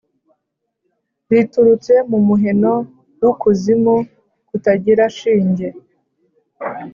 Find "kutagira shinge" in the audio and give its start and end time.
4.47-5.67